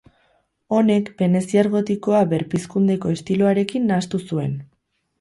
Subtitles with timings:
[0.77, 4.61] Honek veneziar gotikoa berpizkundeko estiloarekin nahastu zuen.